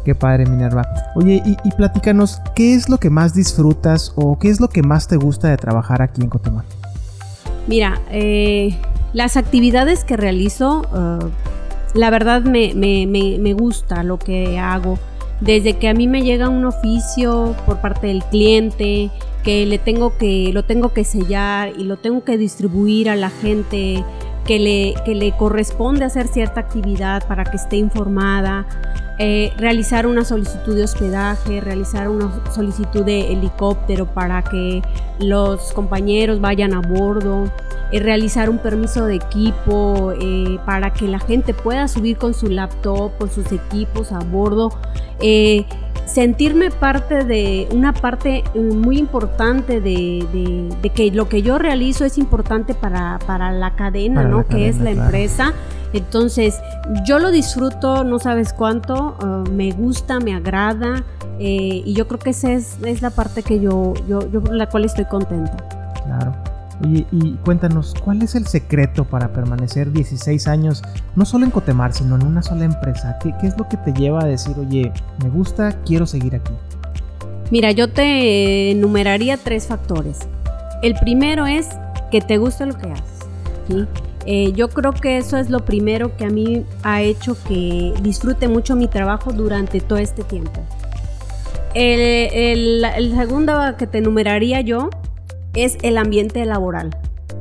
Qué 0.05 0.17
padre, 0.17 0.47
Minerva. 0.47 0.83
Oye, 1.15 1.41
y, 1.45 1.57
y, 1.63 1.71
platícanos, 1.71 2.43
¿qué 2.57 2.75
es 2.75 2.89
lo 2.89 2.99
que 2.99 3.11
más 3.11 3.33
disfrutas 3.33 4.13
o 4.17 4.37
qué 4.41 4.51
es 4.51 4.61
lo 4.61 4.69
que 4.69 4.83
más 4.83 5.07
te 5.07 5.17
gusta 5.17 5.49
de 5.49 5.57
trabajar 5.57 6.03
aquí 6.03 6.21
en 6.21 6.29
Cotemar? 6.29 6.65
Mira, 7.67 8.01
eh, 8.11 8.75
las 9.13 9.37
actividades 9.37 10.05
que 10.05 10.17
realizo, 10.17 10.83
eh, 10.95 11.27
la 11.95 12.11
verdad 12.11 12.43
me, 12.43 13.53
gusta 13.55 14.03
lo 14.03 14.19
que 14.19 14.59
hago. 14.59 14.99
Desde 15.41 15.75
que 15.75 15.89
a 15.89 15.95
mí 15.95 16.07
me 16.07 16.23
llega 16.23 16.49
un 16.49 16.65
oficio 16.65 17.55
por 17.67 17.81
parte 17.81 18.07
del 18.07 18.23
cliente, 18.25 19.11
que 19.43 19.67
le 19.67 19.79
tengo 19.79 20.17
que, 20.17 20.51
lo 20.53 20.65
tengo 20.65 20.93
que 20.93 21.05
sellar 21.05 21.73
y 21.77 21.85
lo 21.85 21.97
tengo 21.97 22.25
que 22.25 22.39
distribuir 22.39 23.11
a 23.11 23.17
la 23.17 23.31
gente 23.31 24.05
que 24.47 24.59
le, 24.59 24.95
que 25.05 25.15
le 25.15 25.37
corresponde 25.37 26.05
hacer 26.05 26.27
cierta 26.29 26.61
actividad 26.61 27.27
para 27.27 27.45
que 27.45 27.57
esté 27.57 27.77
informada, 27.77 28.67
eh, 29.19 29.53
realizar 29.57 30.07
una 30.07 30.25
solicitud 30.25 30.75
de 30.75 30.85
hospedaje, 30.85 31.61
realizar 31.61 32.09
una 32.09 32.31
solicitud 32.53 33.05
de 33.05 33.33
helicóptero 33.33 34.07
para 34.07 34.43
que 34.43 34.83
los 35.21 35.73
compañeros 35.73 36.41
vayan 36.41 36.75
a 36.75 36.81
bordo, 36.81 37.45
eh, 37.93 38.01
realizar 38.01 38.51
un 38.51 38.59
permiso 38.59 39.05
de 39.05 39.17
equipo 39.17 40.13
eh, 40.19 40.59
para 40.65 40.93
que 40.93 41.07
la 41.07 41.21
gente 41.21 41.55
pueda 41.55 41.87
subir 41.89 42.17
con 42.17 42.35
su 42.35 42.49
laptop, 42.49 43.13
con 43.19 43.31
sus 43.31 43.53
equipos 43.53 44.13
a 44.13 44.19
bordo 44.21 44.73
sentirme 46.07 46.71
parte 46.71 47.25
de 47.25 47.69
una 47.73 47.93
parte 47.93 48.45
eh, 48.55 48.59
muy 48.59 48.99
importante 48.99 49.81
de, 49.81 50.69
que 50.95 51.11
lo 51.11 51.29
que 51.29 51.43
yo 51.43 51.59
realizo 51.59 52.05
es 52.05 52.19
importante 52.19 52.75
para, 52.75 53.19
la 53.53 53.75
cadena, 53.77 54.25
¿no? 54.25 54.47
que 54.47 54.69
es 54.69 54.79
la 54.79 54.91
empresa. 54.91 55.53
Entonces, 55.93 56.59
yo 57.05 57.19
lo 57.19 57.31
disfruto, 57.31 58.03
no 58.05 58.19
sabes 58.19 58.55
cuánto, 58.55 59.17
uh, 59.23 59.51
me 59.51 59.73
gusta, 59.73 60.21
me 60.21 60.35
agrada, 60.35 61.05
eh, 61.39 61.83
y 61.85 61.93
yo 61.93 62.09
creo 62.09 62.19
que 62.19 62.31
esa 62.31 62.53
es, 62.53 62.79
la 63.03 63.11
parte 63.11 63.43
que 63.43 63.61
yo, 63.61 63.93
yo, 64.09 64.31
yo, 64.31 64.41
por 64.41 64.55
la 64.55 64.69
cual 64.69 64.87
estoy 64.87 65.05
contenta. 65.05 65.82
Claro. 66.83 67.07
Y, 67.13 67.37
cuéntanos, 67.45 67.95
¿cuál 68.03 68.23
es 68.23 68.35
el 68.35 68.47
secreto 68.47 69.05
para 69.05 69.33
permanecer 69.33 69.93
16 69.93 70.49
años, 70.49 70.83
no 71.15 71.25
solo 71.25 71.45
en 71.45 71.51
Cotemar, 71.51 71.93
sino 71.93 72.17
en 72.17 72.27
una 72.27 72.43
sola 72.43 72.65
empresa? 72.65 73.19
¿Qué, 73.21 73.35
es 73.47 73.57
lo 73.57 73.69
que 73.69 73.77
te 73.77 73.93
lleva 73.93 74.23
a 74.23 74.27
decir, 74.27 74.55
oye, 74.59 74.93
me 75.23 75.31
gusta, 75.31 75.81
quiero 75.85 76.07
seguir 76.07 76.35
aquí? 76.35 76.53
Mira, 77.51 77.71
yo 77.71 77.89
te 77.89 78.71
enumeraría 78.73 79.37
tres 79.37 79.67
factores. 79.67 80.21
El 80.83 80.95
primero 80.95 81.47
es 81.47 81.69
que 82.11 82.21
te 82.21 82.39
guste 82.39 82.67
lo 82.67 82.77
que 82.77 82.91
haces. 82.91 83.87
Eh, 84.27 84.53
yo 84.55 84.69
creo 84.69 84.93
que 84.93 85.19
eso 85.19 85.37
es 85.37 85.51
lo 85.51 85.65
primero 85.65 86.17
que 86.17 86.25
a 86.25 86.31
mí 86.31 86.65
ha 86.83 87.03
hecho 87.03 87.37
que 87.47 87.93
disfrute 88.03 88.49
mucho 88.49 88.75
mi 88.77 88.89
trabajo 88.89 89.33
durante 89.33 89.81
todo 89.81 89.99
este 89.99 90.25
tiempo. 90.25 90.61
El, 91.75 92.85
el 92.85 93.17
segundo 93.17 93.77
que 93.79 93.87
te 93.87 93.99
enumeraría 93.99 94.61
yo 94.61 94.91
es 95.55 95.79
el 95.83 95.99
ambiente 95.99 96.45
laboral. 96.45 96.97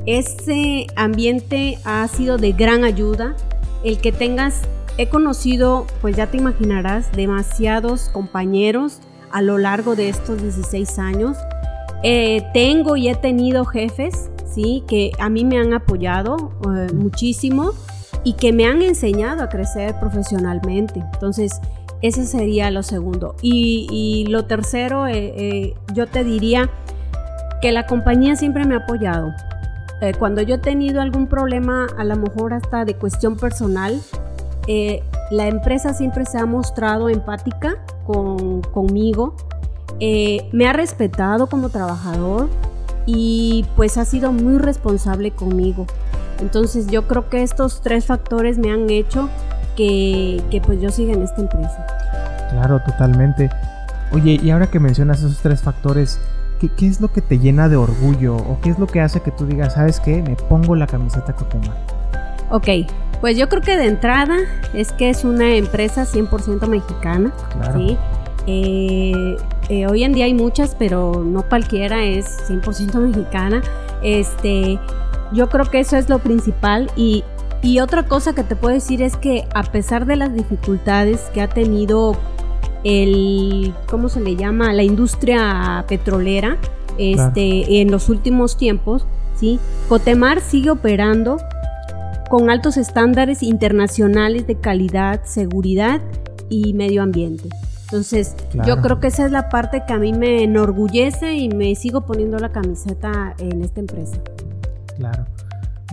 Ese 0.05 0.87
ambiente 0.95 1.77
ha 1.85 2.07
sido 2.07 2.37
de 2.37 2.53
gran 2.53 2.83
ayuda. 2.83 3.35
El 3.83 3.99
que 3.99 4.11
tengas, 4.11 4.61
he 4.97 5.09
conocido, 5.09 5.85
pues 6.01 6.15
ya 6.15 6.27
te 6.27 6.37
imaginarás, 6.37 7.11
demasiados 7.11 8.09
compañeros 8.09 8.99
a 9.31 9.41
lo 9.41 9.57
largo 9.57 9.95
de 9.95 10.09
estos 10.09 10.41
16 10.41 10.99
años. 10.99 11.37
Eh, 12.03 12.43
tengo 12.53 12.97
y 12.97 13.09
he 13.09 13.15
tenido 13.15 13.63
jefes, 13.65 14.31
¿sí? 14.51 14.83
Que 14.87 15.11
a 15.19 15.29
mí 15.29 15.45
me 15.45 15.59
han 15.59 15.73
apoyado 15.73 16.51
eh, 16.63 16.91
muchísimo 16.93 17.71
y 18.23 18.33
que 18.33 18.51
me 18.51 18.65
han 18.65 18.81
enseñado 18.81 19.43
a 19.43 19.49
crecer 19.49 19.95
profesionalmente. 19.99 21.03
Entonces, 21.13 21.61
ese 22.01 22.25
sería 22.25 22.71
lo 22.71 22.81
segundo. 22.81 23.35
Y, 23.43 24.25
lo 24.29 24.45
tercero, 24.45 25.07
eh, 25.07 25.75
yo 25.93 26.07
te 26.07 26.23
diría, 26.23 26.71
que 27.61 27.71
la 27.71 27.85
compañía 27.85 28.35
siempre 28.35 28.65
me 28.65 28.75
ha 28.75 28.79
apoyado. 28.79 29.33
Eh, 30.01 30.13
cuando 30.17 30.41
yo 30.41 30.55
he 30.55 30.57
tenido 30.57 30.99
algún 31.01 31.27
problema, 31.27 31.87
a 31.97 32.03
lo 32.03 32.15
mejor 32.15 32.53
hasta 32.53 32.85
de 32.85 32.95
cuestión 32.95 33.37
personal, 33.37 34.01
eh, 34.67 35.03
la 35.29 35.47
empresa 35.47 35.93
siempre 35.93 36.25
se 36.25 36.39
ha 36.39 36.45
mostrado 36.45 37.07
empática 37.07 37.75
con, 38.05 38.61
conmigo, 38.61 39.35
eh, 39.99 40.49
me 40.51 40.67
ha 40.67 40.73
respetado 40.73 41.47
como 41.47 41.69
trabajador 41.69 42.49
y 43.05 43.65
pues 43.75 43.97
ha 43.97 44.05
sido 44.05 44.31
muy 44.31 44.57
responsable 44.57 45.31
conmigo. 45.31 45.85
Entonces 46.39 46.87
yo 46.87 47.07
creo 47.07 47.29
que 47.29 47.43
estos 47.43 47.81
tres 47.81 48.07
factores 48.07 48.57
me 48.57 48.71
han 48.71 48.89
hecho 48.89 49.29
que, 49.77 50.41
que 50.49 50.61
pues 50.61 50.81
yo 50.81 50.89
siga 50.89 51.13
en 51.13 51.21
esta 51.21 51.41
empresa. 51.41 51.85
Claro, 52.49 52.81
totalmente. 52.83 53.51
Oye, 54.11 54.39
y 54.41 54.49
ahora 54.49 54.67
que 54.67 54.79
mencionas 54.79 55.19
esos 55.19 55.37
tres 55.37 55.61
factores, 55.61 56.19
¿qué, 56.61 56.69
¿qué, 56.69 56.87
es 56.87 57.01
lo 57.01 57.11
que 57.11 57.21
te 57.21 57.39
llena 57.39 57.67
de 57.67 57.75
orgullo? 57.75 58.35
¿O 58.35 58.59
qué 58.61 58.69
es 58.69 58.77
lo 58.77 58.85
que 58.85 59.01
hace 59.01 59.19
que 59.21 59.31
tú 59.31 59.47
digas, 59.47 59.73
sabes 59.73 59.99
qué, 59.99 60.21
me 60.21 60.35
pongo 60.35 60.75
la 60.75 60.85
camiseta 60.85 61.33
Cotemar? 61.33 61.75
Ok, 62.51 62.67
pues 63.19 63.35
yo 63.35 63.49
creo 63.49 63.61
que 63.63 63.77
de 63.77 63.87
entrada 63.87 64.37
es 64.73 64.91
que 64.91 65.09
es 65.09 65.23
una 65.23 65.55
empresa 65.55 66.05
100% 66.05 66.67
mexicana. 66.67 67.31
Claro. 67.53 67.79
¿sí? 67.79 67.97
Eh, 68.45 69.37
eh, 69.69 69.87
hoy 69.87 70.03
en 70.03 70.13
día 70.13 70.25
hay 70.25 70.33
muchas, 70.33 70.75
pero 70.77 71.23
no 71.25 71.43
cualquiera 71.43 72.03
es 72.03 72.47
100% 72.47 72.99
mexicana. 72.99 73.61
Este, 74.03 74.79
yo 75.31 75.49
creo 75.49 75.65
que 75.65 75.79
eso 75.79 75.97
es 75.97 76.09
lo 76.09 76.19
principal 76.19 76.91
y, 76.95 77.23
y 77.63 77.79
otra 77.79 78.03
cosa 78.03 78.33
que 78.33 78.43
te 78.43 78.55
puedo 78.55 78.73
decir 78.73 79.01
es 79.01 79.15
que 79.15 79.47
a 79.55 79.63
pesar 79.63 80.05
de 80.05 80.15
las 80.15 80.33
dificultades 80.33 81.21
que 81.33 81.41
ha 81.41 81.47
tenido 81.47 82.17
el, 82.83 83.73
¿cómo 83.87 84.09
se 84.09 84.21
le 84.21 84.35
llama? 84.35 84.73
La 84.73 84.83
industria 84.83 85.85
petrolera 85.87 86.57
este, 86.97 87.63
claro. 87.63 87.73
en 87.73 87.91
los 87.91 88.09
últimos 88.09 88.57
tiempos, 88.57 89.05
¿sí? 89.35 89.59
Cotemar 89.89 90.41
sigue 90.41 90.69
operando 90.69 91.37
con 92.29 92.49
altos 92.49 92.77
estándares 92.77 93.43
internacionales 93.43 94.47
de 94.47 94.55
calidad, 94.55 95.21
seguridad 95.25 96.01
y 96.49 96.73
medio 96.73 97.03
ambiente. 97.03 97.49
Entonces, 97.83 98.35
claro. 98.51 98.69
yo 98.69 98.81
creo 98.81 98.99
que 99.01 99.07
esa 99.07 99.25
es 99.25 99.33
la 99.33 99.49
parte 99.49 99.83
que 99.85 99.91
a 99.91 99.97
mí 99.97 100.13
me 100.13 100.43
enorgullece 100.43 101.33
y 101.33 101.49
me 101.49 101.75
sigo 101.75 102.05
poniendo 102.05 102.37
la 102.39 102.49
camiseta 102.49 103.35
en 103.37 103.61
esta 103.61 103.81
empresa. 103.81 104.17
Claro. 104.95 105.25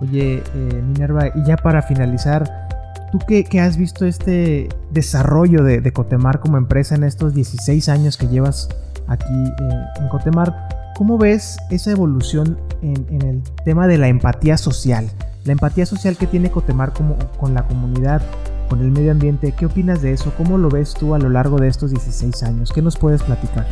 Oye, 0.01 0.43
eh, 0.55 0.83
Minerva, 0.87 1.27
y 1.35 1.45
ya 1.45 1.57
para 1.57 1.83
finalizar, 1.83 2.68
¿tú 3.11 3.19
qué, 3.27 3.45
qué 3.45 3.61
has 3.61 3.77
visto 3.77 4.07
este 4.07 4.69
desarrollo 4.91 5.63
de, 5.63 5.81
de, 5.81 5.93
Cotemar 5.93 6.41
como 6.41 6.57
empresa 6.57 6.95
en 6.95 7.05
estos 7.05 7.35
16 7.35 7.89
años 7.89 8.17
que 8.17 8.29
llevas 8.29 8.69
aquí 9.07 9.25
eh, 9.35 10.01
en 10.01 10.09
Cotemar? 10.09 10.69
¿Cómo 10.97 11.19
ves 11.19 11.57
esa 11.71 11.91
evolución 11.91 12.59
en, 12.83 13.07
en, 13.11 13.23
el 13.23 13.43
tema 13.65 13.87
de 13.87 13.99
la 13.99 14.09
empatía 14.09 14.57
social? 14.57 15.09
La 15.45 15.53
empatía 15.53 15.87
social 15.87 16.17
que 16.17 16.27
tiene 16.27 16.51
Cotemar 16.51 16.93
como, 16.93 17.17
con 17.39 17.55
la 17.55 17.67
comunidad, 17.67 18.23
con 18.69 18.81
el 18.81 18.91
medio 18.91 19.13
ambiente, 19.13 19.53
¿qué 19.53 19.67
opinas 19.67 20.03
de 20.03 20.13
eso? 20.13 20.33
¿Cómo 20.37 20.59
lo 20.59 20.69
ves 20.69 20.95
tú 20.95 21.15
a 21.15 21.19
lo 21.19 21.31
largo 21.31 21.57
de 21.59 21.69
estos 21.69 21.91
16 21.91 22.43
años? 22.43 22.71
¿Qué 22.73 22.83
nos 22.83 22.97
puedes 22.97 23.23
platicar? 23.23 23.67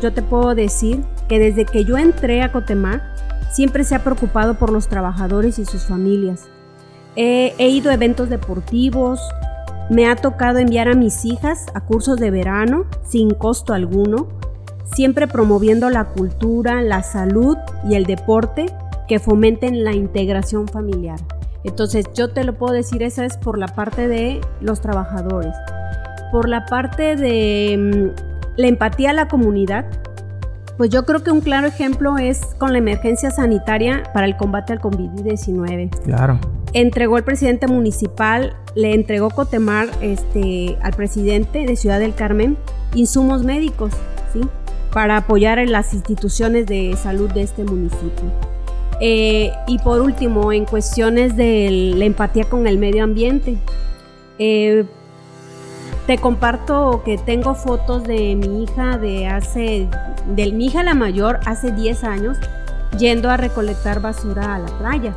Yo 0.00 0.12
te 0.12 0.22
puedo 0.22 0.54
decir 0.54 1.02
que 1.28 1.38
desde 1.38 1.66
que 1.66 1.84
yo 1.84 1.98
entré 1.98 2.42
a 2.42 2.52
Cotemar, 2.52 3.02
siempre 3.50 3.84
se 3.84 3.96
ha 3.96 4.04
preocupado 4.04 4.54
por 4.54 4.70
los 4.70 4.88
trabajadores 4.88 5.58
y 5.58 5.64
sus 5.64 5.84
familias. 5.84 6.48
He, 7.16 7.68
ido 7.68 7.90
a 7.90 7.94
eventos 7.94 8.28
deportivos, 8.28 9.20
me 9.90 10.06
ha 10.06 10.16
tocado 10.16 10.58
enviar 10.58 10.88
a 10.88 10.94
mis 10.94 11.24
hijas 11.24 11.66
a 11.74 11.80
cursos 11.80 12.18
de 12.18 12.30
verano 12.30 12.86
sin 13.04 13.30
costo 13.30 13.74
alguno, 13.74 14.28
siempre 14.84 15.26
promoviendo 15.26 15.90
la 15.90 16.04
cultura, 16.04 16.82
la 16.82 17.02
salud 17.02 17.56
y 17.88 17.94
el 17.94 18.04
deporte 18.04 18.66
que 19.08 19.18
fomenten 19.18 19.82
la 19.82 19.92
integración 19.92 20.68
familiar. 20.68 21.18
Entonces 21.64 22.06
yo 22.14 22.30
te 22.30 22.44
lo 22.44 22.56
puedo 22.56 22.72
decir, 22.72 23.02
esa 23.02 23.24
es 23.24 23.36
por 23.36 23.58
la 23.58 23.68
parte 23.68 24.08
de 24.08 24.40
los 24.60 24.80
trabajadores. 24.80 25.54
Por 26.30 26.48
la 26.48 26.64
parte 26.66 27.16
de 27.16 27.76
mmm, 27.76 28.30
la 28.56 28.66
empatía 28.68 29.10
a 29.10 29.14
la 29.14 29.28
comunidad, 29.28 29.86
pues 30.76 30.90
yo 30.90 31.04
creo 31.04 31.22
que 31.22 31.30
un 31.30 31.40
claro 31.40 31.66
ejemplo 31.66 32.16
es 32.16 32.54
con 32.56 32.72
la 32.72 32.78
emergencia 32.78 33.30
sanitaria 33.30 34.04
para 34.14 34.26
el 34.26 34.36
combate 34.36 34.72
al 34.72 34.80
COVID-19. 34.80 35.90
Claro. 36.04 36.38
Entregó 36.72 37.16
el 37.16 37.24
presidente 37.24 37.66
municipal, 37.66 38.56
le 38.74 38.94
entregó 38.94 39.30
Cotemar 39.30 39.88
este, 40.00 40.76
al 40.82 40.92
presidente 40.92 41.66
de 41.66 41.76
Ciudad 41.76 41.98
del 41.98 42.14
Carmen 42.14 42.56
insumos 42.94 43.42
médicos, 43.42 43.92
¿sí? 44.32 44.40
Para 44.92 45.16
apoyar 45.16 45.58
las 45.68 45.94
instituciones 45.94 46.66
de 46.66 46.96
salud 46.96 47.30
de 47.30 47.42
este 47.42 47.64
municipio. 47.64 48.30
Eh, 49.00 49.52
y 49.66 49.78
por 49.78 50.00
último, 50.00 50.52
en 50.52 50.64
cuestiones 50.64 51.36
de 51.36 51.92
la 51.96 52.04
empatía 52.04 52.44
con 52.44 52.66
el 52.66 52.78
medio 52.78 53.02
ambiente. 53.02 53.56
Eh, 54.38 54.84
te 56.06 56.18
comparto 56.18 57.02
que 57.04 57.18
tengo 57.18 57.54
fotos 57.54 58.04
de 58.04 58.34
mi 58.34 58.64
hija 58.64 58.98
de 58.98 59.26
hace, 59.26 59.88
de 60.34 60.52
mi 60.52 60.66
hija 60.66 60.82
la 60.82 60.94
mayor, 60.94 61.40
hace 61.46 61.72
10 61.72 62.04
años, 62.04 62.36
yendo 62.98 63.30
a 63.30 63.36
recolectar 63.36 64.00
basura 64.00 64.54
a 64.54 64.58
la 64.58 64.78
playa. 64.78 65.14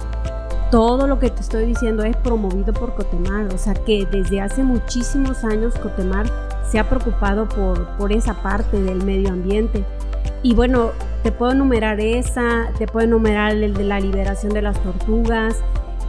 Todo 0.73 1.05
lo 1.05 1.19
que 1.19 1.29
te 1.29 1.39
estoy 1.39 1.67
diciendo 1.67 2.01
es 2.01 2.17
promovido 2.17 2.73
por 2.73 2.95
Cotemar, 2.95 3.45
o 3.53 3.59
sea 3.59 3.75
que 3.75 4.07
desde 4.11 4.41
hace 4.41 4.63
muchísimos 4.63 5.43
años 5.43 5.75
Cotemar 5.77 6.25
se 6.67 6.79
ha 6.79 6.89
preocupado 6.89 7.47
por, 7.47 7.89
por 7.89 8.11
esa 8.11 8.33
parte 8.41 8.81
del 8.81 9.05
medio 9.05 9.29
ambiente. 9.29 9.85
Y 10.41 10.55
bueno, 10.55 10.89
te 11.21 11.31
puedo 11.31 11.51
enumerar 11.51 11.99
esa, 11.99 12.71
te 12.79 12.87
puedo 12.87 13.05
enumerar 13.05 13.51
el 13.51 13.75
de 13.75 13.83
la 13.83 13.99
liberación 13.99 14.51
de 14.51 14.63
las 14.63 14.81
tortugas, 14.81 15.57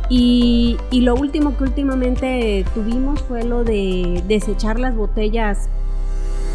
y, 0.09 0.79
y, 0.91 1.03
lo 1.03 1.15
último 1.15 1.59
que 1.59 1.65
últimamente 1.65 2.65
tuvimos 2.73 3.21
fue 3.21 3.45
lo 3.45 3.65
de 3.65 4.23
desechar 4.27 4.81
las 4.81 4.97
botellas 4.97 5.69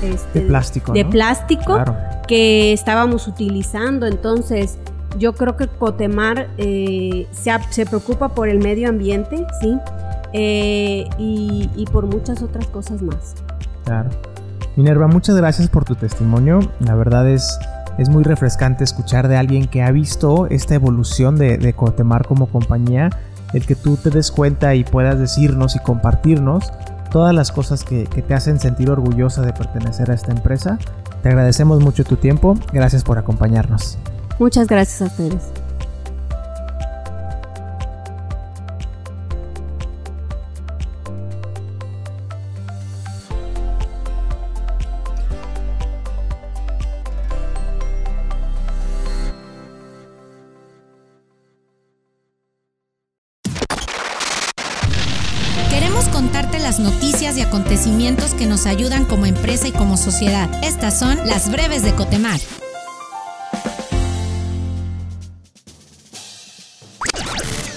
este, 0.02 0.40
de 0.40 0.46
plástico, 0.48 0.94
de 0.94 1.04
¿no? 1.04 1.10
plástico 1.12 1.74
claro. 1.76 1.96
que 2.28 2.74
estábamos 2.74 3.28
utilizando. 3.28 4.08
Entonces, 4.08 4.80
yo 5.18 5.34
creo 5.34 5.58
que 5.58 5.68
Cotemar 5.68 6.50
eh, 6.58 7.28
se, 7.32 7.52
se, 7.70 7.86
preocupa 7.86 8.30
por 8.30 8.50
el 8.50 8.60
medio 8.60 8.90
ambiente, 8.90 9.46
¿sí? 9.62 9.78
Eh, 10.34 11.10
y, 11.18 11.70
y, 11.76 11.86
por 11.86 12.06
muchas 12.06 12.42
otras 12.44 12.68
cosas 12.68 13.02
más. 13.02 13.36
Claro. 13.86 14.10
Minerva, 14.76 15.08
muchas 15.08 15.36
gracias 15.36 15.68
por 15.68 15.86
tu 15.86 15.96
testimonio. 15.96 16.60
La 16.80 16.94
verdad 16.94 17.28
es, 17.28 17.58
es 17.98 18.10
muy 18.10 18.24
refrescante 18.24 18.84
escuchar 18.84 19.28
de 19.28 19.38
alguien 19.38 19.68
que 19.68 19.82
ha 19.82 19.92
visto 19.92 20.48
esta 20.48 20.76
evolución 20.76 21.36
de, 21.36 21.58
de 21.58 21.74
Cotemar 21.74 22.28
como 22.28 22.48
compañía 22.48 23.10
el 23.54 23.66
que 23.66 23.76
tú 23.76 23.98
te 23.98 24.10
des 24.10 24.32
cuenta 24.32 24.76
y 24.76 24.84
puedas 24.84 25.18
decirnos 25.18 25.76
y 25.76 25.80
compartirnos 25.80 26.72
todas 27.12 27.34
las 27.34 27.52
cosas 27.52 27.84
que, 27.84 28.04
que, 28.04 28.22
te 28.22 28.36
hacen 28.36 28.60
sentir 28.60 28.92
orgullosa 28.92 29.42
de 29.42 29.54
pertenecer 29.54 30.12
a 30.12 30.14
esta 30.14 30.32
empresa. 30.32 30.78
Te 31.24 31.30
agradecemos 31.30 31.82
mucho 31.82 32.04
tu 32.04 32.18
tiempo, 32.18 32.56
gracias 32.72 33.04
por 33.04 33.18
acompañarnos. 33.18 33.98
Muchas 34.40 34.68
gracias 34.68 35.02
a 35.02 35.06
ustedes. 35.06 35.60
noticias 56.78 57.38
y 57.38 57.42
acontecimientos 57.42 58.34
que 58.34 58.46
nos 58.46 58.66
ayudan 58.66 59.06
como 59.06 59.26
empresa 59.26 59.68
y 59.68 59.72
como 59.72 59.98
sociedad. 59.98 60.50
Estas 60.64 61.00
son 61.00 61.18
las 61.26 61.52
breves 61.52 61.84
de 61.84 61.94
Cotemar. 61.94 62.40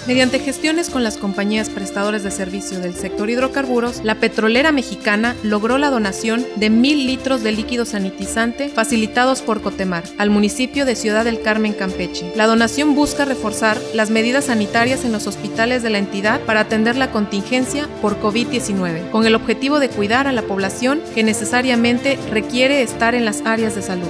Mediante 0.05 0.41
gestiones 0.41 0.91
con 0.91 1.05
las 1.05 1.17
compañías 1.17 1.71
prestadoras 1.71 2.25
de 2.25 2.33
servicio 2.33 2.81
del 2.81 2.93
sector 2.93 3.31
hidrocarburos, 3.31 4.03
la 4.03 4.17
petrolera 4.17 4.73
mexicana 4.73 5.37
logró 5.45 5.79
la 5.79 5.91
donación 5.91 6.45
de 6.57 6.71
mil 6.71 7.07
litros 7.07 7.45
de 7.45 7.53
líquido 7.53 7.85
sanitizante 7.85 8.69
facilitados 8.69 9.43
por 9.43 9.63
Cotemar 9.63 10.03
al 10.19 10.31
municipio 10.31 10.85
de 10.85 10.97
Ciudad 10.97 11.25
del 11.25 11.41
Carmen, 11.41 11.73
Campeche. 11.73 12.33
La 12.35 12.49
donación 12.49 12.97
busca 12.97 13.25
reforzar 13.25 13.79
las 13.95 14.11
medidas 14.11 14.47
sanitarias 14.47 15.05
en 15.05 15.13
los 15.13 15.29
hospitales 15.29 15.85
de 15.85 15.91
la 15.91 15.99
entidad 15.99 16.41
para 16.41 16.61
atender 16.61 16.97
la 16.97 17.13
contingencia 17.13 17.89
por 18.01 18.21
COVID-19, 18.21 19.09
con 19.11 19.25
el 19.25 19.37
objetivo 19.37 19.79
de 19.79 19.89
cuidar 19.89 20.27
a 20.27 20.33
la 20.33 20.43
población 20.43 21.01
que 21.15 21.23
necesariamente 21.23 22.19
requiere 22.33 22.83
estar 22.83 23.15
en 23.15 23.25
las 23.25 23.43
áreas 23.43 23.77
de 23.77 23.83
salud. 23.83 24.09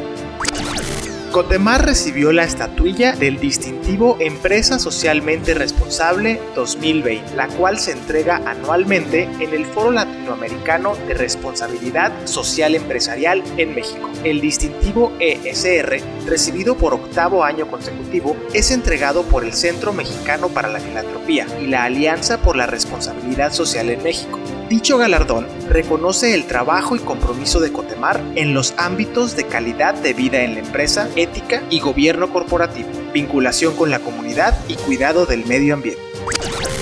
Cotemar 1.33 1.87
recibió 1.87 2.31
la 2.31 2.45
estatuilla 2.45 3.13
del 3.13 3.41
distintivo 3.41 4.19
Empresa 4.21 4.79
Socialmente 4.79 5.55
Responsable 5.55 6.39
2020, 6.55 7.35
la 7.37 7.49
cual 7.49 7.79
se 7.79 7.93
entrega 7.93 8.43
anualmente 8.45 9.23
en 9.41 9.55
el 9.55 9.65
Foro 9.65 9.93
Latinoamericano 9.93 10.95
de 11.09 11.15
Responsabilidad 11.15 12.13
Social 12.27 12.75
Empresarial 12.75 13.43
en 13.57 13.75
México. 13.75 14.11
El 14.25 14.43
distintivo 14.43 15.11
ESR, 15.21 16.03
recibido 16.27 16.77
por 16.77 16.93
octavo 16.93 17.45
año 17.45 17.67
consecutivo, 17.67 18.37
es 18.53 18.71
entregado 18.71 19.23
por 19.23 19.43
el 19.43 19.55
Centro 19.55 19.95
Mexicano 19.95 20.51
para 20.51 20.69
la 20.69 20.81
Filantropía 20.81 21.47
y 21.63 21.67
la 21.67 21.85
Alianza 21.85 22.43
por 22.43 22.57
la 22.57 22.67
Responsabilidad 22.67 23.55
Social 23.55 23.89
en 23.89 24.03
México. 24.03 24.39
Dicho 24.73 24.97
galardón 24.97 25.47
reconoce 25.69 26.33
el 26.33 26.47
trabajo 26.47 26.97
y 26.97 26.99
compromiso 26.99 27.61
de 27.61 27.71
Cotemar 27.71 28.23
en 28.37 28.55
los 28.55 28.73
ámbitos 28.79 29.37
de 29.37 29.45
calidad 29.45 29.93
de 29.93 30.15
vida 30.15 30.45
en 30.45 30.55
la 30.55 30.61
empresa, 30.61 31.11
ética 31.15 31.63
y 31.69 31.81
gobierno 31.81 32.33
corporativo, 32.33 32.89
vinculación 33.13 33.77
con 33.77 33.91
la 33.91 33.99
comunidad 33.99 34.59
y 34.69 34.77
cuidado 34.77 35.27
del 35.27 35.45
medio 35.45 35.75
ambiente. 35.75 36.01